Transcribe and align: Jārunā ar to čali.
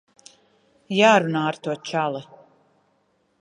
Jārunā 0.99 1.43
ar 1.51 1.59
to 1.67 1.77
čali. 1.91 2.23